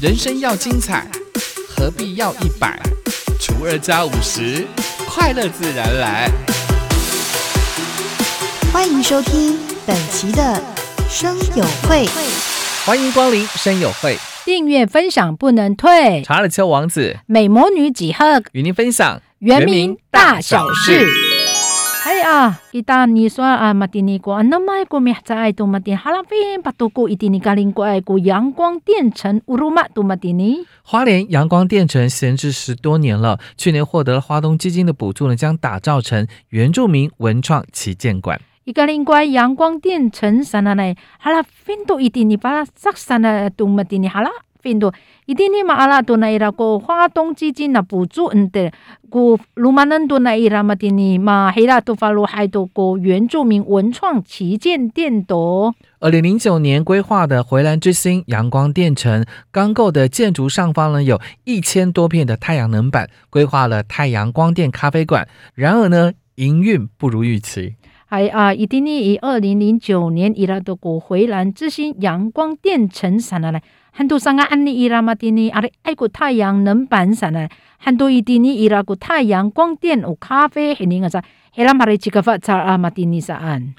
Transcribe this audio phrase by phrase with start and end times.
[0.00, 1.06] 人生要精彩，
[1.68, 2.80] 何必要一百
[3.38, 4.66] 除二加五十？
[5.06, 6.30] 快乐自然来。
[8.72, 10.58] 欢迎收听本期的
[11.06, 12.08] 生友会，
[12.86, 16.22] 欢迎光临生友会，订阅分享不能退。
[16.22, 21.06] 查理丘王子美魔女几何与您分享原名大小事。
[22.02, 30.64] 哎呀，一旦你说啊，马蒂尼国那么国咪在爱多马蒂哈拉菲，把多国一点尼加零国爱国阳光电城乌鲁玛多马蒂尼。
[30.82, 38.40] 花莲阳光电城闲置十多年了，去年获得了华东基金的补助呢，将打造成原住民文创旗舰馆。
[38.64, 40.94] 一个另外阳光电城啥呢？
[41.18, 44.30] 好了，分多一点，你把它塞上了，多么蒂尼好了。
[44.64, 44.92] 印度，
[45.26, 48.72] 伊定尼嘛阿拉多那伊拉国华东基金的补助嗯的，
[49.08, 55.74] 古鲁马嫩多那伊拉嘛蒂尼嘛黑拉多法罗海多国原住民文创旗舰店多。
[56.00, 65.28] 二零零九年规划的回蓝之星阳光电城刚构的建筑上方呢，有一千多片的太阳能板，规划了太阳光电咖啡馆。
[65.54, 67.74] 然而呢，营运不如预期。
[68.06, 73.62] 还啊，伊定尼以二零零九年伊拉多国回蓝之星阳光电城上了来。
[73.92, 81.22] 很多上个安尼伊拉马蒂尼阿里爱过太阳能板啥呢，很多伊蒂尼伊拉过太阳光电有咖啡，很灵个啥。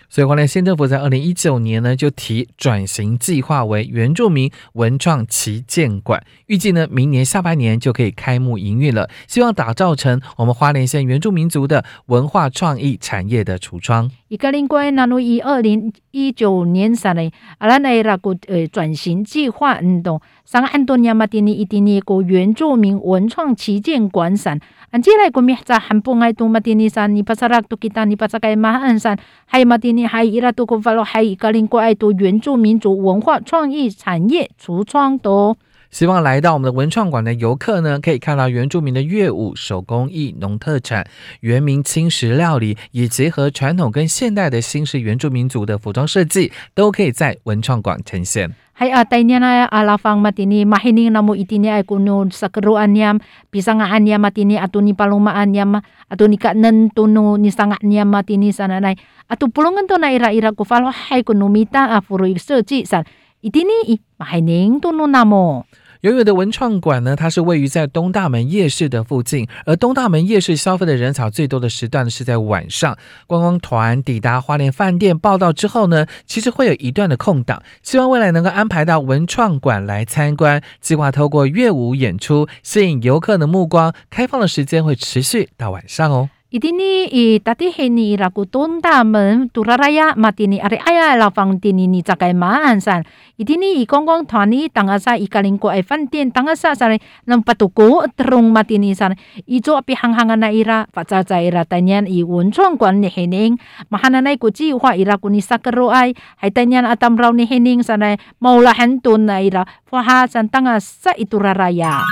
[0.09, 9.09] 所以，花莲县政府在二零一九年呢，就提转型计划为原住民文创旗舰馆，预计呢明年下半年就可以开幕营运了。
[9.27, 14.11] 希望打造成我们花莲县原住民族的文化创意产业的橱窗。
[14.27, 20.21] 一个另外，那如以二零一九年上来，阿拉那那个呃转型计划，嗯，懂？
[20.45, 35.55] 上安多尼亚马蒂尼伊蒂尼个原住民文创旗舰馆上，安接来个咪在汉布埃多马蒂尼山，尼帕萨拉多吉达尼帕萨盖马汉山，还有马蒂尼还有伊拉多库法罗，还有格林古爱多原住民族文化创意产业橱窗多。
[35.91, 41.05] 希望来到我们的文创馆的游客呢，可以看到原住民的乐舞、手工艺、农特产、
[41.41, 48.55] 原民轻食料理，以结合传统跟现代的新式原住民族的服装设计，都可以在文创馆呈现。
[48.73, 53.19] Hai a tainya na alafang matini mahini na mo itini ay kuno sa kero anyam
[53.51, 58.49] pisanga anyam matini ato ni palumaan niya ato ni kanan tuno ni sangat niya matini
[58.49, 58.95] sana nay
[59.29, 63.05] ato pulungan to na ira-ira ko falo hay kuno mita afuro search san
[63.45, 65.69] itini i mahining tuno na mo
[66.01, 72.97] 永远的文创馆呢，它是位于在东大门夜市的附近，而东大门夜市消费的人潮最多的时段是在晚上。
[73.27, 80.63] 观光团抵达花莲饭店报道之后呢，其实会有一段的空档，希望未来能够安排到文创馆来参观。
[80.79, 86.29] 计划透过乐舞演出吸引游客的目光，开放的时间会持续到晚上哦。
[86.51, 92.35] Idini i tati heni i laku tonta men turaraya matini are aya lafang tini ni cakai
[92.35, 93.07] ma ansan.
[93.39, 98.91] Idini i kongkong tani tangasa i kalingko ai fantin tangasa sare nang patuku terung matini
[98.91, 99.15] sare.
[99.47, 103.55] I jo api hanghanga na ira facaca ira tanyan i wuncong kwan ni hening.
[103.87, 106.11] Mahana nai kuci uwa ira kuni sakero ai
[106.43, 109.63] hai tanyan atam rau ni hening sare maulahan tun na ira.
[109.87, 112.03] Faha san tangasa i turaraya.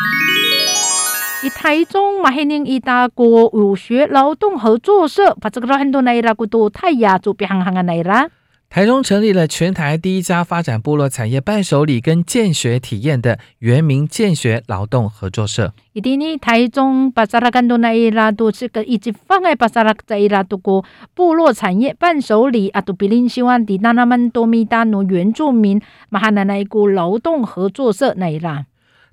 [1.42, 8.28] 以台中马黑宁伊大国武学劳动合作社，把这个很多内拉古都泰雅族别行行的内拉。
[8.70, 15.74] 台中成立了全台第一家发展部落产业伴手礼跟建学体验的原民建学劳动合作社。
[15.94, 20.84] 伊滴呢，台中把萨拉干多那一拉多这个一直放在巴萨拉在伊拉都过
[21.16, 28.66] 部落产业伴手礼啊，都比林希望的那那曼多米达诺原住民马哈那那一股劳动合作社那一拉。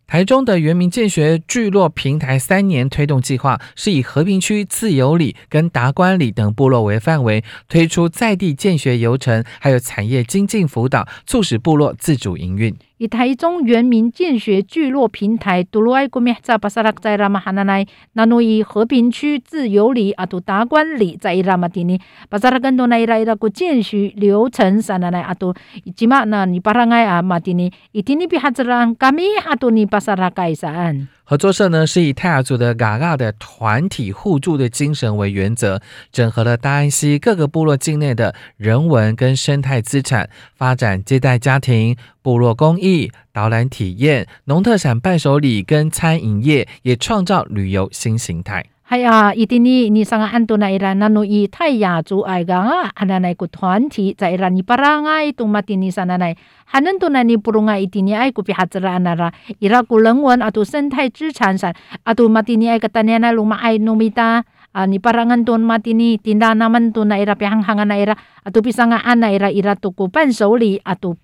[0.08, 12.72] 台中的原民建学聚落平台三年推动计划，是以和平区自由里跟达官里等部落为范围，推出在地建学游程，还有产业精进辅导，促使部落自主营运。
[12.98, 17.84] 以台中原民建学聚落平台，杜鲁埃古米在巴萨拉在拉马哈纳奈，
[18.14, 25.52] 那诺以和平区自由里阿杜达官里在伊拉马蒂尼，巴萨拉更多奈伊拉伊拉古建学流程啥那奈阿杜，
[25.94, 31.06] 起码那尼巴拉埃阿马蒂尼，伊蒂尼比哈兹兰卡米阿杜尼巴萨拉盖萨安。
[31.28, 35.82] 合作社呢是以泰雅族的嘎嘎的团体互助的精神为原则，
[36.12, 48.64] 整合了大安溪各个部落境内的人文跟生态资产，发展接待家庭、部落公益、导览体验、农特产伴手礼跟餐饮业，也创造旅游新形态。
[48.88, 61.74] 系啊，伊啲呢，你上个安多那伊拉那诺伊泰雅族爱噶啊，阿那那个团体在伊拉尼巴拉爱东马蒂尼 sana 那，还能多那尼布隆爱伊啲尼爱古比哈兹拉那拉，伊拉古人文啊，都生态资产上，
[62.04, 64.44] 啊都马蒂尼爱个当年那鲁马爱努米达。
[64.76, 68.12] 啊，你巴 rangan tuan mati ni tinda naman tu na ira pihang hangan na ira
[68.44, 71.16] atau pisanga ana ira ira tuku 伴手礼 atau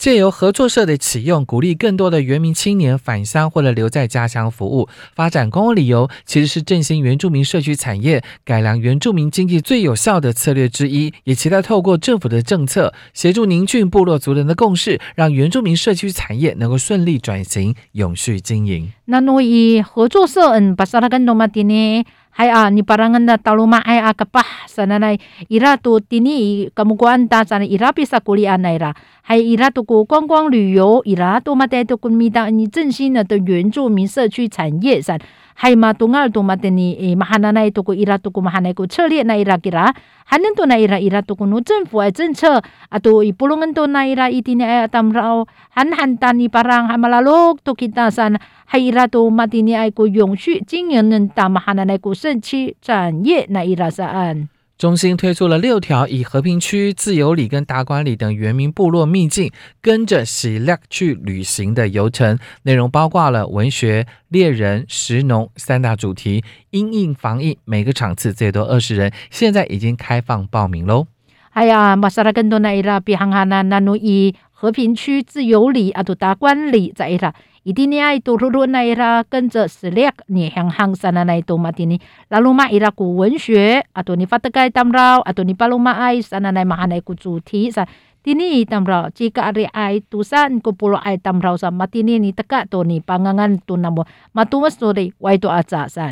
[0.00, 11.12] 借由合作社的启用，鼓励更多的原民青年返乡或者留在家乡服务，发展公共旅游，其实是振兴原住民社区产业、改良原住民经济最有效的策略之一。
[11.24, 18.90] 也期待透过政府的政策，协助凝聚部落族人的共识，让原住民社区产业能够顺利转型、永续经营。
[19.04, 22.06] 那诺伊合作社嗯，巴萨拉跟诺马蒂尼。
[22.38, 25.18] Hai a ni parangan na taluma ai a kapah sana nai
[25.50, 28.94] ira tu tini kamukuan ta sana ira pisa kuli anai ra
[29.26, 35.18] hai ira tu ku 观光旅游 ira tu mate tu kun mi da ni 振兴的原住民社区产业上。
[35.60, 38.88] hai ma tungal tu mateni eh, e mahana na itu ku ira tu ku mahana ku
[38.88, 39.92] cheli na ira kira
[40.32, 42.48] hanen tu na ira ira tu ku nu chen fu ai chen che
[42.88, 43.32] atu eh, i
[43.76, 45.44] tu na ira itini ai atam rao
[45.76, 48.40] han han tan i parang hamalalok tu kita san
[48.72, 52.40] hai ira tu matini ai ku yong shu jing nen ta mahana na ku shen
[52.40, 54.48] chi zhan ye na ira saan.
[54.80, 66.42] 中心推出了六条以和平区、自由里跟达官里等原民部落秘境，跟着喜乐去旅行的游程，内容包括了文学、猎人、食农三大主题。
[66.70, 71.06] 因应防疫，每个场次最多二十人，现在已经开放报名喽。
[71.50, 77.34] 哎呀，马萨拉更多那伊拉比行哈那那努以和平区、自由里啊，都达官里在伊拉。
[77.60, 82.00] Idini itu ruru na ira 跟着 select 你行行 sana na itu matini
[82.32, 86.64] lalu ma ira ku 文学 atau ni fatakai tamrau atau ni paluma ai sana na
[86.64, 87.84] mahana ku 主题 sa
[88.24, 92.80] tini tamrau jika ari ai tusan ku pulo ai tamrau sa matini ni teka to
[92.80, 96.08] ni pangangan tu namo matumas to dei wai to aca san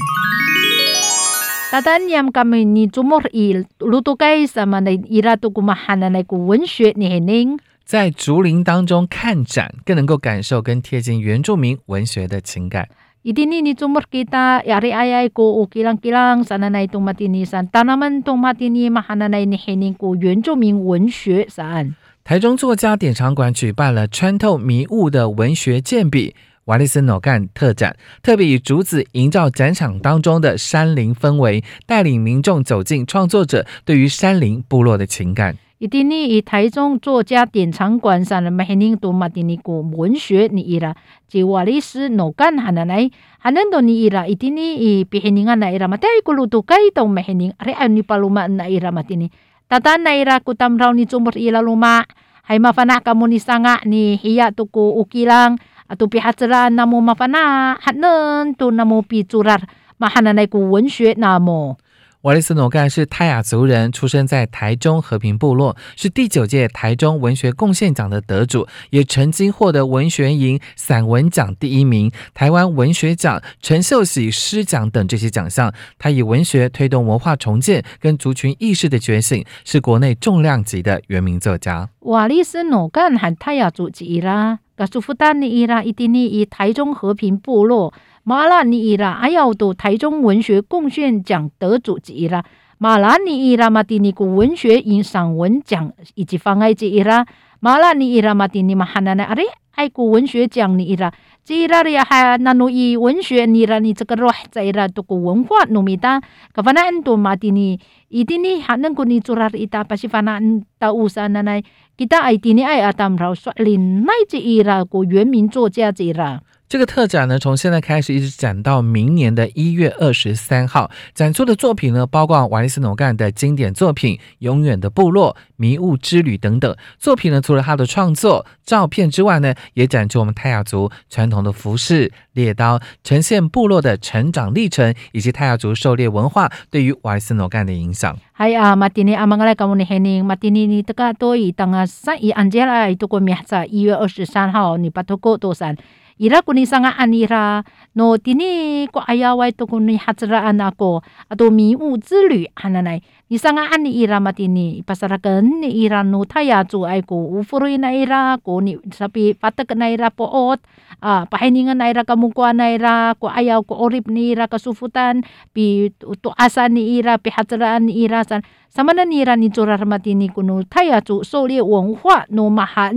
[1.73, 7.09] Tatan yam kami ni jumur il lutukai sama na ira tu kumahana na ku 文学你
[7.09, 7.57] hening
[7.89, 12.87] 在竹林当中看展，更能够感受跟贴近原住民文学的情感。
[13.25, 19.33] Idini ni tumur kita yari ayay ko ukilang-kilang sana na itong matinisan tanaman tong matini mahana
[19.33, 21.95] na inihining ko 原住民文学 saan。
[22.25, 26.35] 台中作家典藏馆举办了穿透迷雾的文学健笔
[26.67, 35.57] 瓦利森诺干特展，特别以竹子营造展场当中的山林氛围，带领民众走进创作者对于山林部落的情感。
[35.79, 40.93] 一定呢，以台中作家典藏馆上的每年都马丁尼古文学你伊拉，
[41.29, 43.09] 即瓦利斯诺干哈那来，
[43.39, 49.31] 哈能都你伊拉，一定呢，以比黑宁啊那伊拉嘛，但一个路都该都每年，阿安尼巴鲁马那伊拉马丁尼
[49.69, 52.03] ，tatan na ira ku tamraw ni sumur ila luma,
[52.49, 58.57] hay mafana kamo ni sanga ni hiya tu ku ukilang, atau pihatsara namo mafana, hanen
[58.57, 59.63] tu namo pi curar,
[60.01, 61.79] mahananay ku 文学 namo.
[62.23, 75.73] 瓦利斯诺干是泰雅族人，出生在台中和平部落，是第九届台中文学贡献奖的得主，也曾经获得文学营散文奖第一名、台湾文学奖、陈秀喜诗奖等这些奖项。
[75.97, 81.89] 他以文学推动文化重建跟族群意识的觉醒，是国内重量级的原名作家。
[82.01, 87.95] 瓦利斯诺干和泰雅族籍啦，噶苏福丹尼伊拉伊蒂尼以台中和平部落。
[88.29, 92.45] 马拉尼伊拉还要读台中文学贡献奖得主之一啦，
[92.77, 97.25] 马拉尼伊拉马蒂尼古文学影散文奖以及方爱之一啦，
[97.61, 99.45] 马拉尼伊拉马蒂尼马哈纳那阿里
[99.77, 101.11] 爱古文学奖你伊拉，
[101.43, 106.21] 之伊拉里还那努以文学你拉你这个罗在伊拉读古文化努米达，
[106.53, 107.81] 可反正都马蒂尼
[108.11, 111.63] 伊蒂尼还能古尼做拉伊达，不是反正到乌山那那
[111.97, 116.43] ，kita 爱蒂尼爱阿当饶率领乃之伊拉古原名作家之伊拉。
[116.69, 120.91] 这个特展呢，从现在开始一直展到明年的一月二十三号。
[121.15, 127.41] 展出的作品呢，包括瓦利斯诺干的经典作品《永远的部落》《迷雾之旅》等等作品呢。
[127.41, 138.15] 除了他的创作照片之外呢，也展出我们泰雅族传统的服饰、猎刀，呈现部落的成长历程以及泰雅族狩猎文化对于瓦利斯诺干的影响。
[138.37, 142.87] Hai ah matini amang lai kamu ni hening matini ni teka toi tanga sa i anjela
[142.87, 145.75] itu ko miasa 一月二十三号你 patoko tosan
[146.19, 147.63] ira kuni sanga anira.
[147.95, 151.03] No tini ko ayawai to kuni hatra anako.
[151.31, 153.03] Ato mi u zulu hananai.
[153.31, 157.77] Ni sanga ani ira matini pasarakan ni ira no taya zu ai ko u furui
[157.77, 160.65] na ira ko ni sapi patak na ira po ot
[161.05, 165.21] a pahininga na ira kamu ko na ira ko ayaw ko orip ni ira kasufutan
[165.53, 168.41] pi to asa ni ira pi hatra ni ira san.
[168.73, 172.93] Samana ni ira ni chorar matini kuno taya zu so le wong hua no maha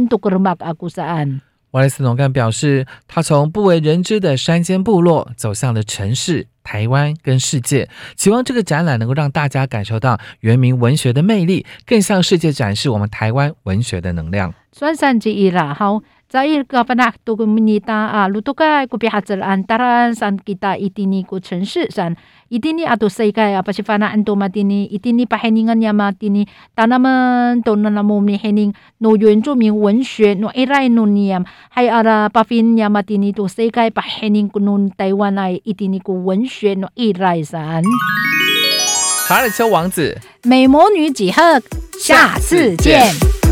[0.63, 1.50] aku saan.
[1.71, 14.53] 瓦雷斯农干表示，他从不为人知的山间部落走向了城市、台湾跟世界，希望这个展览能够让大家感受到原民文学的魅力，更向世界展示我们台湾文学的能量。
[14.71, 16.01] 专山之一啦，好。
[16.31, 22.15] 在一个分那多个米达啊，路多个古比哈子安达兰山吉达伊蒂尼古城市上，
[22.47, 37.83] 伊蒂尼阿多世界阿巴西发那安多嘛蒂尼，伊蒂尼巴黑尼个尼嘛蒂尼，达那么多那那么尼黑尼，诺原住民文学诺伊拉诺尼啊，还阿拉巴菲尼嘛蒂尼多世界巴黑尼个侬台湾来伊蒂尼古文学诺伊拉山。
[39.27, 41.61] 查尔丘王子，美魔女几何，
[41.99, 43.01] 下次见。
[43.01, 43.50] 下次见